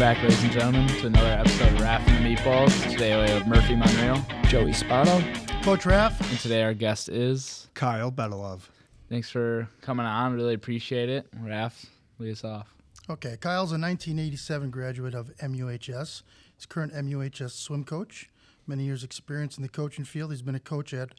[0.00, 2.90] back, ladies and gentlemen, to another episode of Raff and the Meatballs.
[2.90, 5.22] Today we have Murphy Monreal Joey Spano.
[5.62, 6.18] Coach Raff.
[6.30, 7.68] and today our guest is.
[7.74, 8.62] Kyle Bedalov.
[9.10, 10.32] Thanks for coming on.
[10.32, 11.26] Really appreciate it.
[11.38, 11.84] Raff,
[12.18, 12.74] lead us off.
[13.10, 16.22] Okay, Kyle's a 1987 graduate of MUHS.
[16.56, 18.30] He's current MUHS swim coach.
[18.66, 20.30] Many years experience in the coaching field.
[20.30, 21.10] He's been a coach at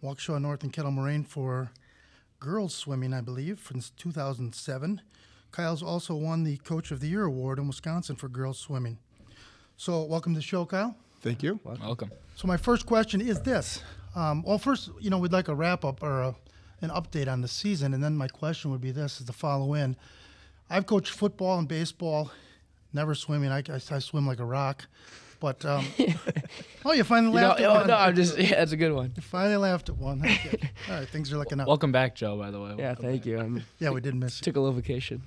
[0.00, 1.72] Waukesha North and Kettle Moraine for
[2.38, 5.00] girls swimming, I believe, since 2007.
[5.50, 8.98] Kyle's also won the Coach of the Year award in Wisconsin for girls swimming.
[9.76, 10.96] So, welcome to the show, Kyle.
[11.20, 11.58] Thank you.
[11.64, 12.10] Welcome.
[12.36, 13.82] So my first question is this.
[14.14, 16.34] Um, well, first, you know, we'd like a wrap up or a,
[16.80, 19.74] an update on the season, and then my question would be this: is to follow
[19.74, 19.96] in.
[20.70, 22.30] I've coached football and baseball,
[22.92, 23.50] never swimming.
[23.50, 24.86] I, I, I swim like a rock,
[25.40, 25.84] but um,
[26.84, 27.86] oh, you finally You know, laughed at oh, one.
[27.88, 29.12] no, I'm just yeah, that's a good one.
[29.16, 30.22] You finally laughed at one.
[30.88, 31.66] All right, things are looking up.
[31.66, 32.74] Welcome back, Joe, by the way.
[32.78, 33.26] Yeah, Welcome thank back.
[33.26, 33.40] you.
[33.40, 34.44] I yeah, we did miss you.
[34.44, 35.22] took a little vacation.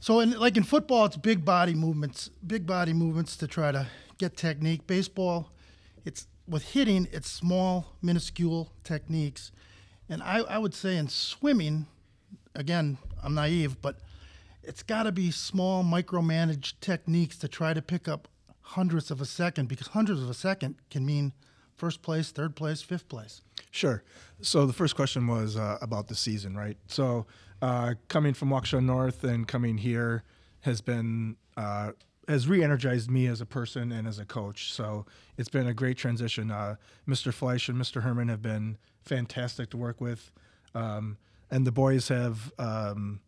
[0.00, 3.86] So, in like in football, it's big body movements, big body movements to try to
[4.18, 4.86] get technique.
[4.86, 5.50] Baseball,
[6.04, 9.52] it's with hitting, it's small, minuscule techniques,
[10.08, 11.86] and I, I would say in swimming,
[12.54, 13.98] again, I'm naive, but
[14.62, 18.28] it's got to be small, micromanaged techniques to try to pick up
[18.60, 21.32] hundredths of a second because hundredths of a second can mean
[21.76, 23.42] first place, third place, fifth place.
[23.70, 24.02] Sure.
[24.40, 26.76] So the first question was uh, about the season, right?
[26.88, 27.26] So
[27.62, 30.22] uh, coming from Waukesha North and coming here
[30.60, 31.92] has been uh,
[32.28, 34.72] has re-energized me as a person and as a coach.
[34.72, 36.50] So it's been a great transition.
[36.50, 36.76] Uh,
[37.08, 37.32] Mr.
[37.32, 38.02] Fleisch and Mr.
[38.02, 40.32] Herman have been fantastic to work with,
[40.74, 41.18] um,
[41.50, 42.52] and the boys have.
[42.58, 43.20] Um,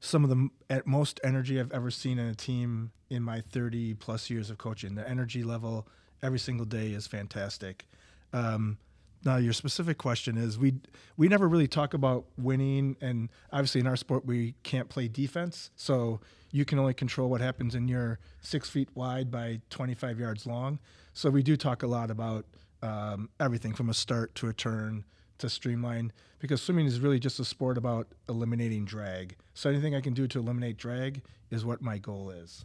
[0.00, 3.94] some of the at most energy I've ever seen in a team in my 30
[3.94, 4.96] plus years of coaching.
[4.96, 5.88] The energy level
[6.22, 7.86] every single day is fantastic.
[8.34, 8.76] Um,
[9.24, 10.74] now, your specific question is we
[11.16, 15.70] we never really talk about winning, and obviously in our sport we can't play defense,
[15.76, 20.46] so you can only control what happens in your six feet wide by 25 yards
[20.46, 20.78] long.
[21.14, 22.44] So we do talk a lot about
[22.82, 25.04] um, everything from a start to a turn
[25.38, 29.36] to streamline because swimming is really just a sport about eliminating drag.
[29.54, 32.64] So anything I can do to eliminate drag is what my goal is.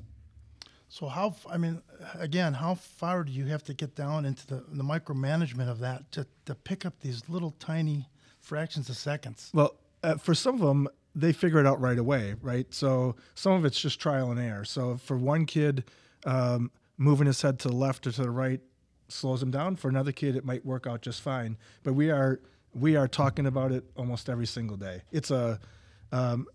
[0.90, 1.36] So how?
[1.50, 1.82] I mean,
[2.16, 6.12] again, how far do you have to get down into the, the micromanagement of that
[6.14, 8.10] to, to pick up these little tiny
[8.42, 9.52] fractions of seconds?
[9.54, 12.66] Well, uh, for some of them, they figure it out right away, right?
[12.74, 14.66] So some of it's just trial and error.
[14.66, 15.84] So for one kid,
[16.26, 18.60] um, moving his head to the left or to the right
[19.08, 19.76] slows him down.
[19.76, 21.58] For another kid, it might work out just fine.
[21.84, 22.40] But we are
[22.74, 25.02] we are talking about it almost every single day.
[25.12, 25.60] It's a
[26.12, 26.48] um,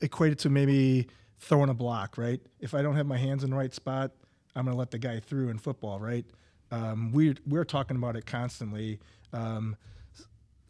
[0.00, 1.08] equated to maybe
[1.42, 2.40] throwing a block, right?
[2.60, 4.12] If I don't have my hands in the right spot,
[4.54, 6.24] I'm going to let the guy through in football, right?
[6.70, 9.00] Um, we we're talking about it constantly.
[9.32, 9.76] Um,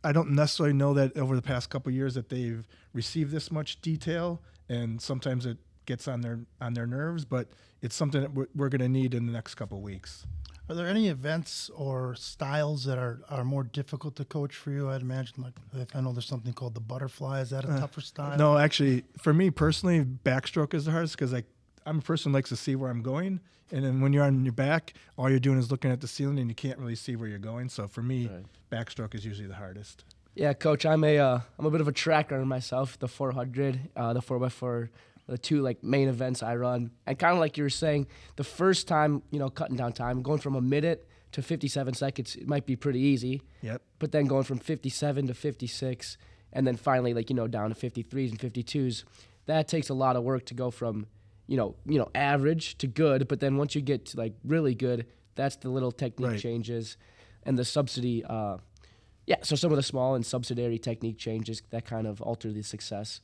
[0.02, 3.80] I don't necessarily know that over the past couple years that they've received this much
[3.82, 7.24] detail, and sometimes it gets on their on their nerves.
[7.24, 7.48] But
[7.80, 10.26] it's something that we're, we're going to need in the next couple of weeks.
[10.68, 14.88] Are there any events or styles that are, are more difficult to coach for you?
[14.88, 17.40] I'd imagine, like I know there's something called the butterfly.
[17.40, 18.38] Is that a tougher style?
[18.38, 21.42] No, actually, for me personally, backstroke is the hardest because I
[21.84, 23.40] I'm a person who likes to see where I'm going,
[23.72, 26.38] and then when you're on your back, all you're doing is looking at the ceiling,
[26.38, 27.68] and you can't really see where you're going.
[27.68, 28.30] So for me,
[28.70, 30.04] backstroke is usually the hardest.
[30.34, 32.98] Yeah, coach, I'm a uh, I'm a bit of a track runner myself.
[32.98, 34.88] The 400, uh, the 4x4,
[35.26, 38.06] the two like main events I run, and kind of like you were saying,
[38.36, 42.36] the first time you know cutting down time, going from a minute to 57 seconds,
[42.36, 43.42] it might be pretty easy.
[43.62, 43.80] Yep.
[43.98, 46.18] But then going from 57 to 56,
[46.52, 49.04] and then finally like you know down to 53s and 52s,
[49.46, 51.06] that takes a lot of work to go from
[51.46, 53.28] you know you know average to good.
[53.28, 56.38] But then once you get to like really good, that's the little technique Right.
[56.40, 56.96] changes,
[57.44, 58.24] and the subsidy.
[58.24, 58.58] Uh,
[59.24, 62.62] yeah, so some of the small and subsidiary technique changes that kind of alter the
[62.62, 63.20] success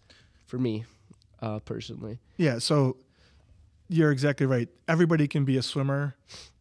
[0.47, 0.85] for me
[1.41, 2.19] uh, personally.
[2.37, 2.97] Yeah, so
[3.89, 4.69] you're exactly right.
[4.87, 6.17] Everybody can be a swimmer.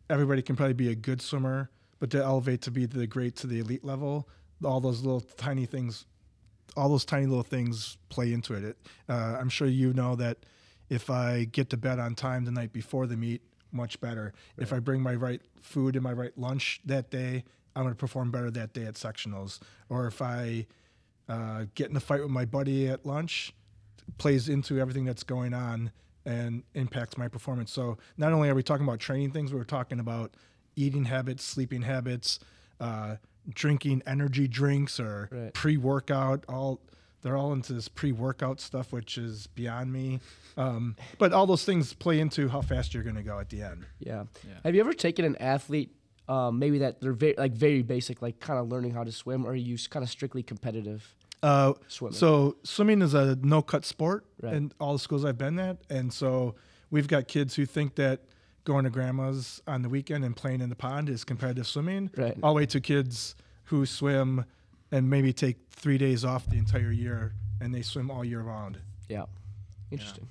[0.09, 3.47] Everybody can probably be a good swimmer, but to elevate to be the great to
[3.47, 4.29] the elite level,
[4.63, 6.05] all those little tiny things,
[6.75, 8.63] all those tiny little things play into it.
[8.63, 8.77] it
[9.09, 10.37] uh, I'm sure you know that
[10.89, 13.41] if I get to bed on time the night before the meet,
[13.71, 14.33] much better.
[14.57, 17.43] If I bring my right food and my right lunch that day,
[17.75, 19.59] I'm going to perform better that day at sectionals.
[19.89, 20.65] Or if I
[21.27, 23.53] uh, get in a fight with my buddy at lunch,
[24.17, 25.91] plays into everything that's going on
[26.25, 27.71] and impacts my performance.
[27.71, 30.35] So not only are we talking about training things, we're talking about
[30.75, 32.39] eating habits, sleeping habits,
[32.79, 33.15] uh,
[33.49, 35.53] drinking energy drinks or Right.
[35.53, 36.45] pre-workout.
[36.49, 36.81] All
[37.23, 40.19] they're all into this pre-workout stuff, which is beyond me.
[40.55, 43.61] Um, but all those things play into how fast you're going to go at the
[43.63, 43.85] end.
[43.99, 44.25] Yeah.
[44.47, 44.53] Yeah.
[44.63, 45.95] Have you ever taken an athlete,
[46.29, 49.45] um, maybe that they're very like very basic, like kind of learning how to swim,
[49.45, 51.15] or are you kind of strictly competitive?
[51.43, 52.15] Uh, Swimming.
[52.15, 54.53] So swimming is a no cut sport Right.
[54.55, 56.55] in all the schools I've been at, and so
[56.89, 58.21] we've got kids who think that
[58.63, 62.37] going to grandma's on the weekend and playing in the pond is competitive swimming, Right.
[62.43, 63.35] all the way to kids
[63.65, 64.45] who swim
[64.91, 68.79] and maybe take three days off the entire year and they swim all year round.
[69.07, 69.25] Yeah.
[69.91, 70.27] Interesting.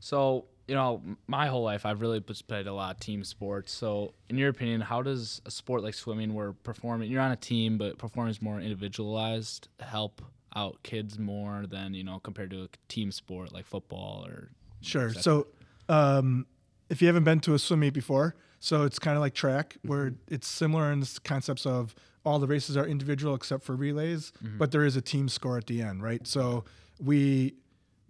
[0.00, 3.72] So, you know, my whole life I've really just played a lot of team sports.
[3.72, 7.36] So, in your opinion, how does a sport like swimming, where performing, you're on a
[7.36, 10.22] team, but performing is more individualized, help
[10.54, 14.50] out kids more than you know compared to a team sport like football or?
[14.80, 15.12] Sure.
[15.12, 15.46] So,
[15.88, 16.46] um,
[16.90, 19.76] if you haven't been to a swim meet before, so it's kind of like track,
[19.82, 21.94] where it's similar in the concepts of
[22.24, 25.66] all the races are individual except for relays, but there is a team score at
[25.66, 26.26] the end, right?
[26.26, 26.64] So
[27.02, 27.54] we,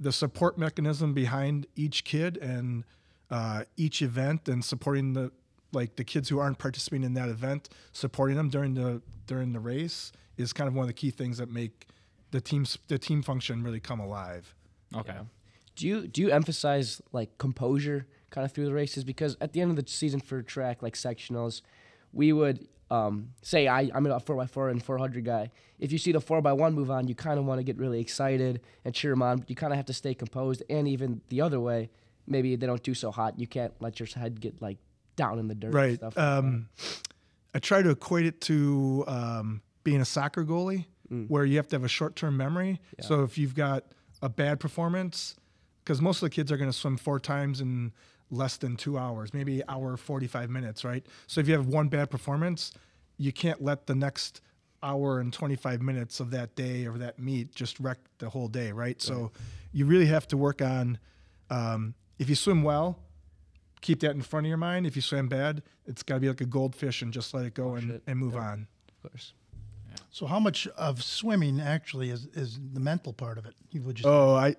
[0.03, 2.85] the support mechanism behind each kid and
[3.31, 5.31] uh, each event, and supporting the
[5.73, 9.61] like the kids who aren't participating in that event, supporting them during the during the
[9.61, 11.87] race is kind of one of the key things that make
[12.31, 14.55] the teams the team function really come alive.
[14.95, 15.17] Okay.
[15.77, 19.05] Do you do you emphasize like composure kind of through the races?
[19.05, 21.63] Because at the end of the season for track, like sectionals,
[22.13, 25.51] we would um, say I, I'm a four x four and four hundred guy.
[25.79, 27.79] If you see the four x one move on, you kind of want to get
[27.79, 29.39] really excited and cheer them on.
[29.39, 30.63] But you kind of have to stay composed.
[30.69, 31.91] And even the other way,
[32.27, 33.39] maybe they don't do so hot.
[33.39, 34.79] You can't let your head get like
[35.17, 35.69] down in the dirt.
[35.69, 36.03] and Right.
[36.03, 36.69] Like Um,
[37.55, 40.87] I try to equate it to um, being a soccer goalie,
[41.29, 42.81] where you have to have a short-term memory.
[43.01, 43.85] So if you've got
[44.23, 45.37] a bad performance,
[45.85, 47.93] because most of the kids are going to swim four times in
[48.33, 51.07] less than two hours, maybe hour forty-five minutes, right?
[51.29, 52.73] So if you have one bad performance,
[53.19, 54.41] you can't let the next
[54.83, 58.73] hour and 25 minutes of that day or that meet just wreck the whole day,
[58.73, 59.01] right?
[59.01, 59.31] So
[59.71, 60.99] you really have to work on
[61.51, 62.99] um, if you swim well,
[63.81, 64.87] keep that in front of your mind.
[64.87, 67.55] If you swim bad, it's got to be like a goldfish and just let it
[67.55, 68.67] go and, and move on.
[68.89, 69.35] Of course.
[70.11, 73.55] So how much of swimming actually is, is the mental part of it?
[73.71, 74.57] You would just Oh, I,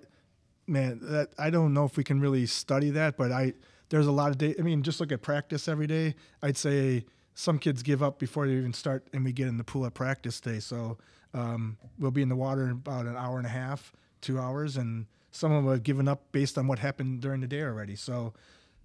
[0.68, 3.54] man, that I don't know if we can really study that, but I
[3.89, 4.56] there's a lot of day.
[4.57, 6.15] I mean, just look at practice every day.
[6.42, 7.06] I'd say
[7.36, 9.94] some kids give up before they even start, and we get in the pool at
[9.94, 10.60] practice day.
[10.60, 10.98] So
[11.33, 14.77] um, we'll be in the water in about an hour and a half, two hours,
[14.77, 17.95] and some of them have given up based on what happened during the day already.
[17.95, 18.33] So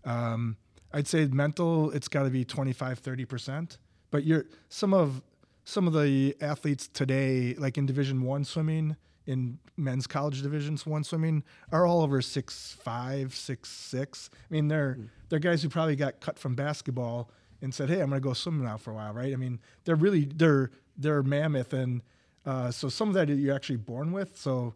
[0.04, 0.56] um,
[0.92, 3.78] I'd say mental, it's got to be 25, 30 percent.
[4.10, 5.22] But you're some of
[5.64, 8.96] some of the athletes today, like in Division One swimming,
[9.28, 14.30] in men's college divisions one swimming, are all over six five, six six.
[14.50, 14.98] I mean, they're
[15.28, 17.30] they're guys who probably got cut from basketball
[17.60, 19.32] and said, "Hey, I'm going to go swimming now for a while." Right?
[19.32, 22.02] I mean, they're really they're they're mammoth, and
[22.46, 24.38] uh, so some of that you're actually born with.
[24.38, 24.74] So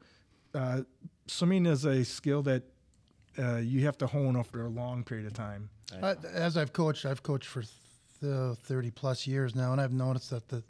[0.55, 0.83] uh,
[1.27, 2.63] swimming is a skill that
[3.39, 5.71] uh, you have to hone over a long period of time.
[6.35, 7.63] As I've coached, I've coached for
[8.21, 10.63] th- 30 plus years now, and I've noticed that the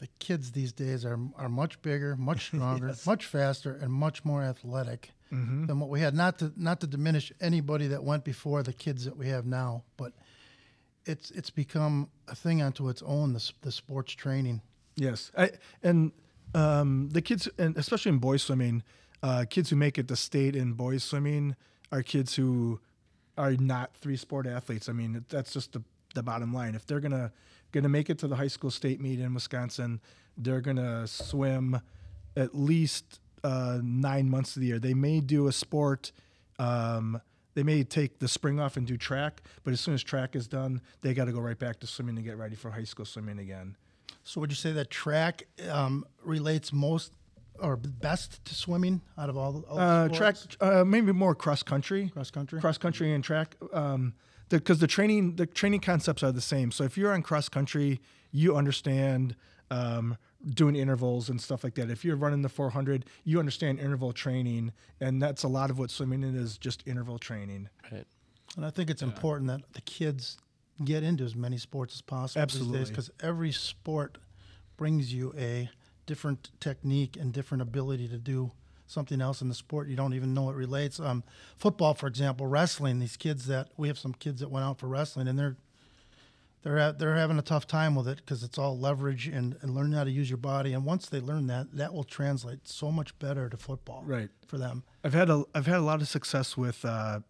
[0.00, 4.42] the kids these days are are much bigger, much stronger, much faster, and much more
[4.42, 5.10] athletic
[5.66, 6.14] than what we had.
[6.14, 9.84] Not to not to diminish anybody that went before the kids that we have now,
[9.96, 10.12] but
[11.04, 13.34] it's it's become a thing unto its own.
[13.34, 14.62] The the sports training.
[14.96, 15.50] Yes, I,
[15.82, 16.12] and
[16.54, 18.82] um, the kids, and especially in boys swimming,
[19.22, 21.56] uh, kids who make it to state in boys swimming
[21.92, 22.80] are kids who
[23.38, 24.88] are not three sport athletes.
[24.88, 25.82] I mean, that's just the,
[26.14, 26.74] the bottom line.
[26.74, 27.32] If they're gonna
[27.72, 30.00] gonna make it to the high school state meet in Wisconsin,
[30.36, 31.80] they're gonna swim
[32.36, 34.78] at least uh, nine months of the year.
[34.78, 36.12] They may do a sport.
[36.58, 37.20] Um,
[37.54, 40.46] they may take the spring off and do track, but as soon as track is
[40.46, 43.04] done, they got to go right back to swimming to get ready for high school
[43.04, 43.76] swimming again.
[44.22, 47.12] So would you say that track um, relates most
[47.58, 51.62] or best to swimming out of all the all Uh, track, uh, maybe more cross
[51.62, 52.60] country, cross country?
[52.60, 54.14] cross country and track, um,
[54.58, 56.70] because the, training the training concepts are the same.
[56.70, 58.00] So if you're on cross country,
[58.32, 59.36] you understand
[59.70, 60.16] um,
[60.48, 61.90] doing intervals and stuff like that.
[61.90, 65.90] If you're running the 400, you understand interval training, and that's a lot of what
[65.90, 67.68] swimming is just interval training.
[67.90, 68.06] Right.
[68.56, 70.38] And I think it's important that the kids
[70.84, 72.78] get into as many sports as possible Absolutely.
[72.78, 74.18] these days because every sport
[74.76, 75.70] brings you a
[76.06, 78.50] different technique and different ability to do
[78.90, 80.98] something else in the sport you don't even know it relates.
[81.00, 81.22] Um,
[81.56, 82.98] football, for example, wrestling.
[82.98, 85.56] These kids that we have some kids that went out for wrestling and they're
[86.62, 89.92] they're they're having a tough time with it because it's all leverage and, and learning
[89.92, 90.74] how to use your body.
[90.74, 94.28] And once they learn that, that will translate so much better to football Right.
[94.46, 94.82] for them.
[95.02, 97.20] I've had a I've had a lot of success with uh,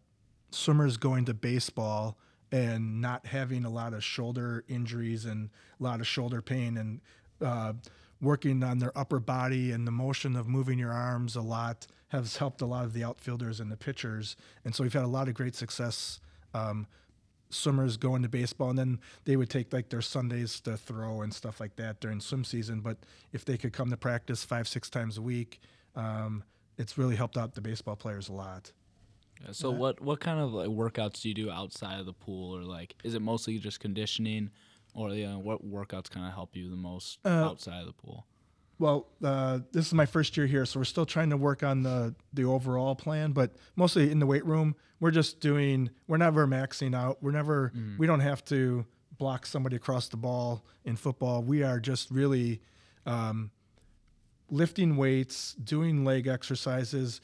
[0.50, 2.16] swimmers going to baseball
[2.50, 7.00] and not having a lot of shoulder injuries and a lot of shoulder pain and
[7.40, 7.72] uh,
[8.20, 12.36] working on their upper body and the motion of moving your arms a lot has
[12.36, 14.36] helped a lot of the outfielders and the pitchers.
[14.64, 16.20] And so we've had a lot of great success
[16.52, 16.86] um,
[17.48, 21.32] swimmers going to baseball and then they would take like their sundays to throw and
[21.32, 22.80] stuff like that during swim season.
[22.80, 22.98] But
[23.32, 25.60] if they could come to practice five six times a week
[25.94, 26.44] um,
[26.78, 28.72] it's really helped out the baseball players a lot.
[29.42, 32.56] Yeah, So what what kind of like workouts do you do outside of the pool,
[32.56, 34.50] or like is it mostly just conditioning,
[34.94, 38.26] or know, what workouts kind of help you the most Uh, outside of the pool?
[38.78, 41.82] Well, uh, this is my first year here, so we're still trying to work on
[41.82, 43.32] the the overall plan.
[43.32, 45.90] But mostly in the weight room, we're just doing.
[46.06, 47.22] We're never maxing out.
[47.22, 47.72] We're never.
[47.98, 48.86] We don't have to
[49.18, 51.42] block somebody across the ball in football.
[51.42, 52.62] We are just really
[53.04, 53.50] um,
[54.50, 57.20] lifting weights, doing leg exercises,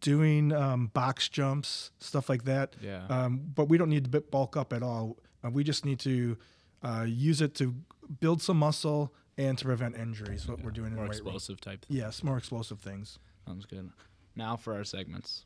[0.00, 2.74] doing um, box jumps, stuff like that.
[2.80, 3.06] Yeah.
[3.08, 5.18] Um, but we don't need to bulk up at all.
[5.44, 6.36] Uh, we just need to
[6.82, 7.74] uh, use it to
[8.20, 10.48] build some muscle and to prevent injuries.
[10.48, 11.84] What we're doing in More the explosive type.
[11.88, 13.18] Yes, more explosive things.
[13.46, 13.90] Sounds good.
[14.34, 15.44] Now for our segments.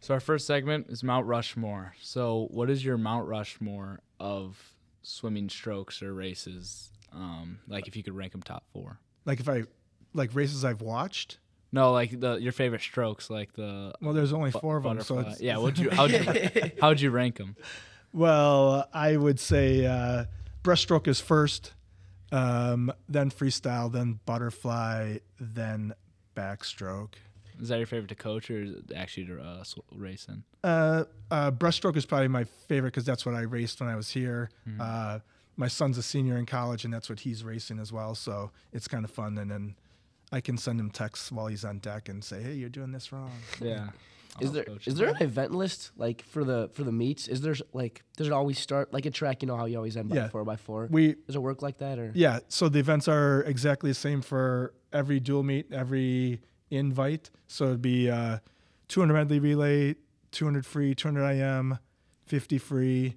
[0.00, 1.94] So our first segment is Mount Rushmore.
[2.02, 6.90] So what is your Mount Rushmore of swimming strokes or races?
[7.12, 8.98] Um, like if you could rank them top four.
[9.24, 9.62] Like if I
[10.12, 11.38] like races I've watched.
[11.70, 15.24] No, like the your favorite strokes, like the Well, there's only four of them, so
[15.38, 15.56] yeah.
[15.56, 17.56] Would you how'd you how'd you rank them?
[18.12, 20.24] Well, I would say uh,
[20.62, 21.72] breaststroke is first,
[22.30, 25.94] um, then freestyle, then butterfly, then
[26.36, 27.14] backstroke.
[27.60, 29.64] Is that your favorite to coach or is it actually to uh,
[29.94, 30.42] race in?
[30.64, 34.10] Uh, uh, breaststroke is probably my favorite because that's what I raced when I was
[34.10, 34.50] here.
[34.80, 35.20] Uh,
[35.56, 38.14] my son's a senior in college, and that's what he's racing as well.
[38.14, 39.36] So it's kind of fun.
[39.38, 39.76] And then
[40.32, 43.12] I can send him texts while he's on deck and say, "Hey, you're doing this
[43.12, 43.90] wrong." Yeah.
[44.40, 47.28] Is there is there an event list like for the for the meets?
[47.28, 49.42] Is there like does it always start like a track?
[49.42, 50.28] You know how you always end by Yeah.
[50.28, 50.88] four by four.
[50.90, 52.12] We Does it work like that or?
[52.14, 57.30] Yeah, so the events are exactly the same for every dual meet, every invite.
[57.46, 58.38] So it'd be uh,
[58.88, 59.96] 200 medley relay,
[60.30, 61.78] 200 free, 200 IM,
[62.26, 63.16] 50 free,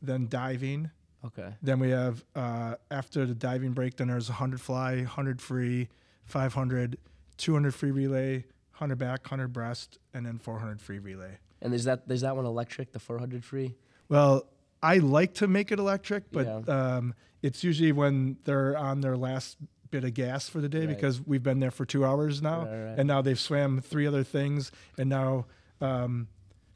[0.00, 0.90] then diving.
[1.26, 1.54] Okay.
[1.62, 5.88] Then we have uh, after the diving break, then there's 100 fly, 100 free,
[6.24, 6.96] 500,
[7.36, 8.44] 200 free relay,
[8.74, 11.38] 100 back, 100 breast, and then 400 free relay.
[11.62, 12.92] And is that is that one electric?
[12.92, 13.74] The 400 free?
[14.08, 14.46] Well,
[14.82, 16.96] I like to make it electric, but Yeah.
[16.96, 19.56] um, it's usually when they're on their last
[19.90, 20.88] bit of gas for the day Right.
[20.88, 22.98] because we've been there for two hours now, Right, right.
[22.98, 25.46] and now they've swam three other things, and now,
[25.80, 26.26] um,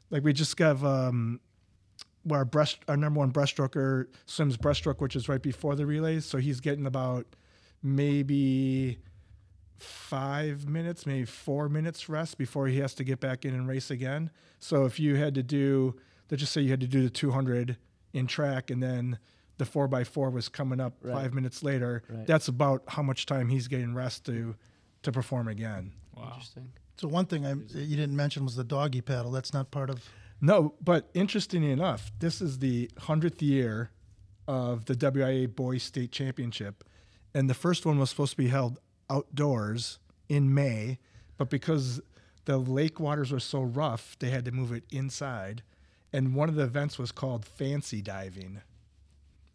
[0.09, 1.39] like we just got um,
[2.31, 6.37] our breast, our number one breaststroker swims breaststroke, which is right before the relays, so
[6.37, 7.27] he's getting about
[7.83, 8.99] maybe
[9.79, 13.89] five minutes, maybe four minutes rest before he has to get back in and race
[13.91, 14.29] again.
[14.59, 15.95] So if you had to do,
[16.29, 17.77] let's just say you had to do the 200
[18.13, 19.19] in track and then
[19.57, 21.13] the 4x4 was coming up Right.
[21.13, 22.25] five minutes later, Right.
[22.25, 24.55] that's about how much time he's getting rest to
[25.03, 25.93] to perform again.
[26.15, 26.31] Wow.
[26.33, 26.73] Interesting.
[26.97, 29.31] So one thing I, you didn't mention was the doggy paddle.
[29.31, 30.03] That's not part of.
[30.41, 33.91] No, but interestingly enough, this is the 100th year
[34.47, 36.83] of the WIAA Boys State Championship.
[37.33, 38.79] And the first one was supposed to be held
[39.09, 40.99] outdoors in May,
[41.37, 42.01] but because
[42.45, 45.63] the lake waters were so rough, they had to move it inside.
[46.11, 48.61] And one of the events was called fancy diving.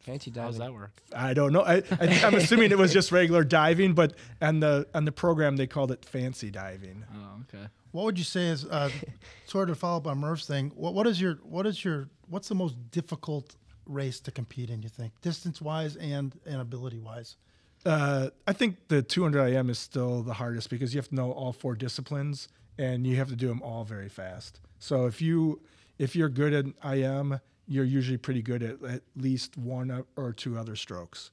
[0.05, 0.93] Fancy How does that work?
[1.17, 1.63] I don't know.
[1.63, 5.57] I, I, I'm assuming it was just regular diving, but on the on the program
[5.57, 7.05] they called it fancy diving.
[7.15, 7.67] Oh, okay.
[7.93, 8.91] What would you say is uh,
[9.47, 10.73] sort of follow up on Murph's thing?
[10.75, 13.57] What, what is your what is your what's the most difficult
[13.87, 14.83] race to compete in?
[14.83, 17.37] You think distance wise and and ability wise?
[17.85, 21.33] Uh, I think the 200 IM is still the hardest because you have to know
[21.33, 22.49] all four disciplines
[22.79, 24.61] and you have to do them all very fast.
[24.79, 25.61] So if you
[25.99, 30.59] if you're good at IM, you're usually pretty good at at least one or two
[30.59, 31.31] other strokes.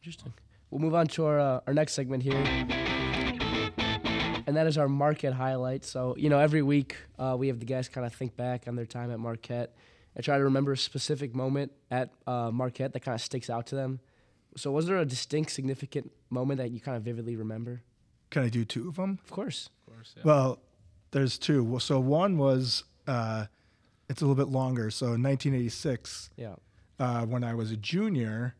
[0.00, 0.32] Interesting.
[0.70, 2.42] We'll move on to our uh, our next segment here,
[4.46, 5.84] and that is our Marquette highlight.
[5.84, 8.76] So you know, every week uh, we have the guests kind of think back on
[8.76, 9.74] their time at Marquette
[10.14, 13.66] and try to remember a specific moment at uh, Marquette that kind of sticks out
[13.68, 14.00] to them.
[14.56, 17.82] So was there a distinct, significant moment that you kind of vividly remember?
[18.30, 19.18] Can I do two of them?
[19.24, 19.68] Of course.
[19.86, 20.14] Of course.
[20.16, 20.22] Yeah.
[20.24, 20.58] Well,
[21.12, 21.78] there's two.
[21.80, 23.46] So one was uh,
[24.08, 24.90] it's a little bit longer.
[24.90, 26.54] So in 1986, Yeah.
[26.98, 28.54] uh, when I was a junior.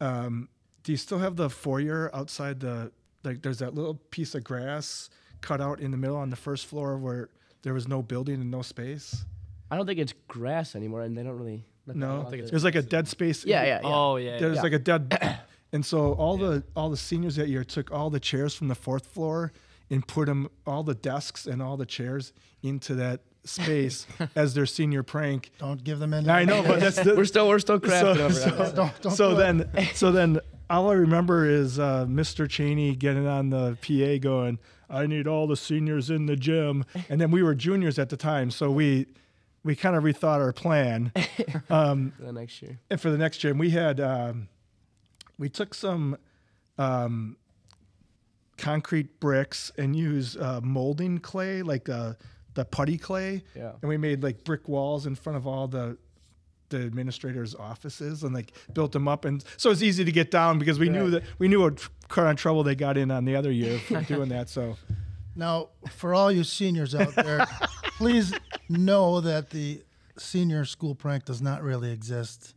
[0.00, 0.48] Um,
[0.82, 2.90] do you still have the foyer outside the
[3.22, 3.42] like?
[3.42, 5.08] There's that little piece of grass
[5.40, 7.28] cut out in the middle on the first floor where
[7.62, 9.24] there was no building and no space.
[9.72, 11.64] I don't think it's grass anymore, and they don't really.
[11.86, 12.46] let that No, out there.
[12.46, 13.44] there's like a dead space.
[13.46, 13.88] Yeah, yeah, yeah.
[13.88, 14.38] Oh yeah.
[14.38, 14.62] There's Yeah.
[14.62, 15.38] like a dead,
[15.72, 18.74] and so all the all the seniors that year took all the chairs from the
[18.74, 19.50] fourth floor
[19.90, 24.66] and put them all the desks and all the chairs into that space as their
[24.66, 25.50] senior prank.
[25.58, 26.28] Don't give them any.
[26.28, 28.74] I know, but that's the, We're still we're still crafting so, over so, that.
[28.74, 30.38] Don't- don't so do then so then
[30.70, 32.48] all I remember is uh, Mr.
[32.48, 37.20] Cheney getting on the PA going, "I need all the seniors in the gym," and
[37.20, 39.06] then we were juniors at the time, so we
[39.64, 41.12] we kind of rethought our plan.
[42.18, 42.78] for the next year.
[42.90, 44.48] and for the next gym, we had um,
[45.38, 46.16] we took some
[46.78, 47.36] um,
[48.56, 52.14] concrete bricks and used uh, molding clay, like uh,
[52.54, 53.42] the putty clay.
[53.54, 53.72] Yeah.
[53.80, 55.96] And we made like brick walls in front of all the
[56.68, 60.58] the administrators' offices and like built them up, and so it's easy to get down
[60.58, 63.36] because we knew that we knew what kind of trouble they got in on the
[63.36, 64.48] other year for doing that.
[64.48, 64.76] So
[65.36, 67.46] Now, for all you seniors out there,
[67.98, 68.32] please
[68.68, 69.82] know that the
[70.18, 72.54] senior school prank does not really exist.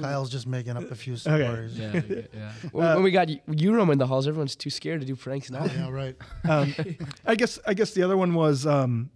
[0.00, 1.78] Kyle's just making up a few stories.
[1.78, 2.00] Yeah,
[2.32, 2.52] yeah.
[2.72, 5.62] When, when we got Urum in the halls, everyone's too scared to do pranks now.
[5.62, 6.16] Oh, yeah, right.
[6.48, 6.74] um,
[7.26, 9.10] I guess I guess the other one was um,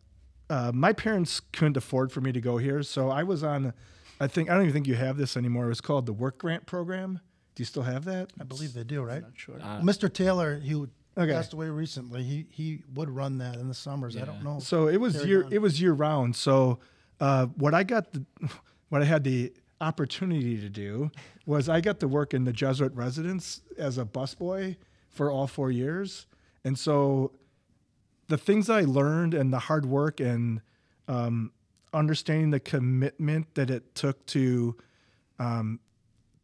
[0.50, 3.72] uh, my parents couldn't afford for me to go here, so I was on.
[4.20, 5.66] I think I don't even think you have this anymore.
[5.66, 7.20] It was called the Work Grant Program.
[7.54, 8.32] Do you still have that?
[8.40, 9.22] I believe they do, right?
[9.22, 9.56] Not sure.
[9.60, 10.12] Uh, Mr.
[10.12, 11.32] Taylor, who Okay.
[11.32, 14.16] passed away recently, he he would run that in the summers.
[14.16, 14.58] I don't know.
[14.58, 15.52] So it was year on.
[15.52, 16.34] it was year round.
[16.34, 16.80] So
[17.20, 18.24] uh, what I got the
[18.88, 21.10] what I had the opportunity to do
[21.46, 24.76] was I got to work in the Jesuit residence as a busboy
[25.08, 26.26] for all four years,
[26.64, 27.32] and so
[28.28, 30.62] the things I learned and the hard work and
[31.08, 31.52] um,
[31.92, 34.76] understanding the commitment that it took to
[35.38, 35.78] um,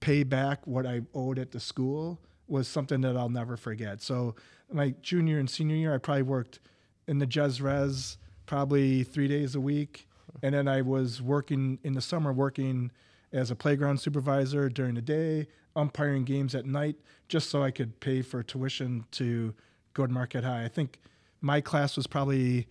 [0.00, 2.20] pay back what I owed at the school
[2.50, 4.02] was something that I'll never forget.
[4.02, 4.34] So
[4.72, 6.60] my junior and senior year, I probably worked
[7.06, 10.08] in the Jez Res probably three days a week,
[10.42, 12.90] and then I was working in the summer, working
[13.32, 16.96] as a playground supervisor during the day, umpiring games at night,
[17.28, 19.54] just so I could pay for tuition to
[19.94, 20.64] go to Marquette High.
[20.64, 21.00] I think
[21.40, 22.66] my class was probably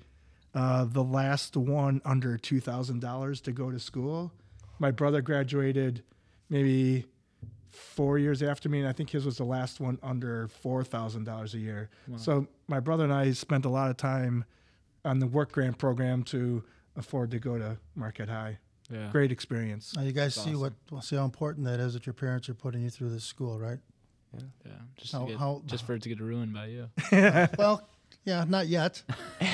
[0.53, 4.31] uh, the last one under two thousand dollars to go to school.
[4.79, 6.03] My brother graduated
[6.49, 7.05] maybe
[7.71, 11.23] four years after me, and I think his was the last one under four thousand
[11.25, 11.89] dollars a year.
[12.17, 14.45] So my brother and I spent a lot of time
[15.05, 16.63] on the work grant program to
[16.97, 18.57] afford to go to Marquette High.
[18.91, 19.09] Yeah.
[19.11, 19.95] Great experience.
[19.95, 22.81] Now you guys see what see how important that is that your parents are putting
[22.81, 23.77] you through this school, right?
[24.33, 24.41] Yeah.
[24.65, 24.71] yeah.
[24.97, 26.89] Just, How- get, how- just for it to get ruined by you.
[27.57, 27.87] well,
[28.25, 29.01] yeah, not yet.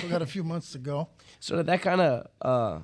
[0.03, 1.09] We got a few months to go.
[1.39, 2.79] So that kind of uh,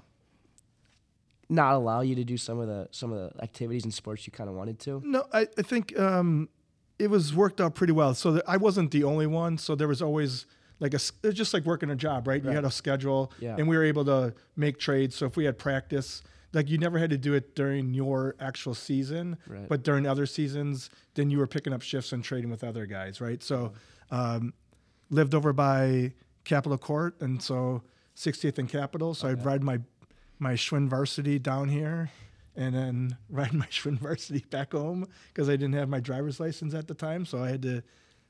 [1.52, 4.32] not allow you to do some of the some of the activities and sports you
[4.32, 5.02] kind of wanted to?
[5.06, 6.50] No, I, I think um,
[6.98, 8.14] it was worked out pretty well.
[8.16, 9.58] So I wasn't the only one.
[9.58, 10.46] So there was always
[10.80, 12.44] like a it's just like working a job, right?
[12.44, 13.56] You had a schedule, Yeah.
[13.58, 15.16] and we were able to make trades.
[15.16, 18.74] So if we had practice, like you never had to do it during your actual
[18.74, 19.68] season, Right.
[19.70, 23.22] but during other seasons, then you were picking up shifts and trading with other guys,
[23.22, 23.44] right?
[23.44, 23.74] So
[24.10, 24.54] um,
[25.10, 26.14] lived over by
[26.46, 27.84] Capitol Court, and so
[28.16, 29.14] 60th and Capitol.
[29.14, 29.80] So I'd ride my
[30.42, 32.10] my Schwinn varsity down here,
[32.56, 36.74] and then ride my Schwinn varsity back home because I didn't have my driver's license
[36.74, 37.26] at the time.
[37.26, 37.84] So I had to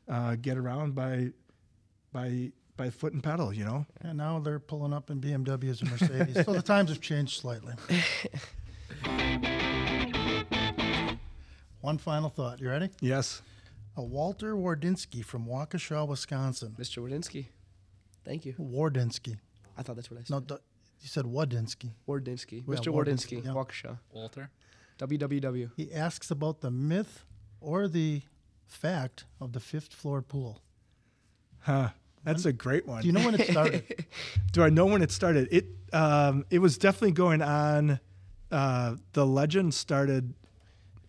[0.10, 1.30] uh, get around by
[2.12, 3.86] by by foot and pedal, you know.
[4.02, 6.46] And now they're pulling up in BMWs and Mercedes.
[6.46, 7.74] so the times have changed slightly.
[11.82, 12.60] One final thought.
[12.60, 12.90] You ready?
[13.00, 13.42] Yes.
[13.98, 16.76] A Walter Wardinsky from Waukesha, Wisconsin.
[16.80, 17.00] Mr.
[17.00, 17.48] Wardinsky.
[18.24, 18.54] Thank you.
[18.60, 19.38] Wardinsky.
[19.78, 20.30] I thought that's what I said.
[20.30, 20.56] No, d-
[21.02, 21.92] you said Wadinsky.
[22.08, 22.64] Wardinsky.
[22.68, 22.94] Yeah, Mr.
[22.94, 23.46] Wardinsky, Wardinsky.
[23.46, 23.52] yeah.
[23.52, 23.98] Waukesha.
[24.12, 24.50] Walter.
[25.00, 25.72] WWW.
[25.76, 27.26] He asks about the myth
[27.60, 28.22] or the
[28.68, 30.62] fact of the fifth floor pool.
[31.60, 31.90] Huh.
[32.24, 33.02] That's a great one.
[33.02, 34.06] Do you know when it started?
[34.52, 35.48] Do I know when it started?
[35.52, 38.00] It um, it was definitely going on.
[38.52, 40.34] Uh, the legend started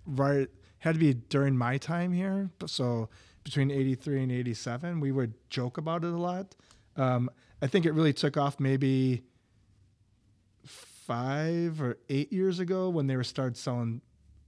[0.06, 2.50] right had to be during my time here.
[2.66, 3.10] So
[3.44, 6.54] between '83 and '87, we would joke about it a lot.
[6.96, 9.22] Um, I think it really took off maybe
[11.16, 14.00] five or eight years ago when they were started selling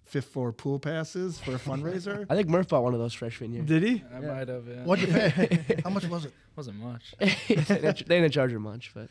[0.04, 2.26] fifth floor pool passes for a fundraiser.
[2.30, 3.62] I think Murph bought one of those freshman year.
[3.62, 4.02] Did he?
[4.14, 4.66] I might have.
[4.66, 4.84] Yeah.
[4.84, 5.80] What'd you pay?
[5.84, 6.32] How much was it?
[6.56, 7.14] Wasn't much.
[7.18, 9.08] they didn't they didn't charge her much, but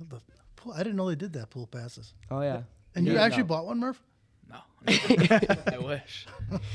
[0.00, 0.20] The
[0.56, 2.14] pool, I didn't know they did that pool passes.
[2.30, 2.62] oh yeah.
[2.94, 3.48] And you Yeah, actually no.
[3.48, 4.02] bought one, Murph?
[4.50, 4.58] No.
[4.88, 6.26] I wish.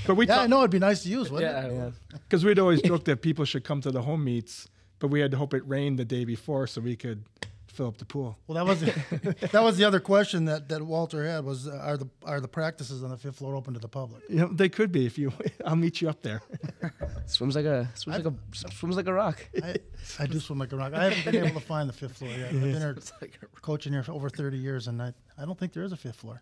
[0.08, 1.66] But we Yeah, I know it'd be nice to use, wouldn't Yeah.
[1.66, 1.74] it?
[1.74, 2.18] Yeah.
[2.30, 4.68] Because we'd always joke that people should come to the home meets,
[5.00, 7.24] but we had to hope it rained the day before so we could
[7.74, 8.38] fill up the pool.
[8.48, 11.80] Well, that was the, that was the other question that, that Walter had was uh,
[11.82, 14.24] are the are the practices on the fifth floor open to the public?
[14.30, 15.34] You know, they could be if you.
[15.66, 16.42] I'll meet you up there.
[17.26, 19.46] Swims like a swims like a swims like a rock.
[19.64, 19.76] I,
[20.20, 20.94] I do swim like a rock.
[20.94, 22.50] I haven't been able to find the fifth floor yet.
[22.50, 25.58] I've been here It's like coaching here for over 30 years, and I, I don't
[25.58, 26.42] think there is a fifth floor.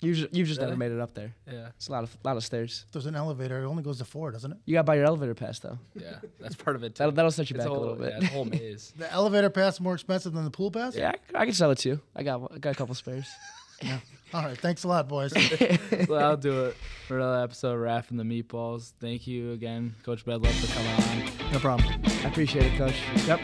[0.00, 0.90] You just, you've just never Really?
[0.90, 1.34] made it up there.
[1.50, 1.68] yeah.
[1.76, 2.84] It's a lot of lot of stairs.
[2.92, 4.58] There's an elevator, it only goes to four, doesn't it?
[4.66, 5.78] You got to buy your elevator pass though.
[5.94, 6.16] Yeah.
[6.40, 6.98] That's part of it too.
[6.98, 8.10] That'll that'll set you It's back a, whole, little bit.
[8.10, 8.92] Yeah, it's a whole maze.
[8.98, 10.94] The elevator pass is more expensive than the pool pass?
[10.94, 12.00] Yeah, I, I can sell it to you.
[12.14, 13.26] I got one- I got a couple spares.
[13.82, 13.98] Yeah.
[14.32, 14.56] All right.
[14.56, 15.32] Thanks a lot, boys.
[16.06, 16.76] so I'll do it
[17.08, 18.92] for another episode of Raff and the Meatballs.
[19.00, 21.52] Thank you again, Coach Bedalov, for coming on.
[21.52, 21.92] No problem.
[22.24, 22.94] I appreciate it, coach.
[23.26, 23.40] Yep.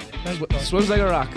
[0.61, 1.37] Sw- swims like a rock.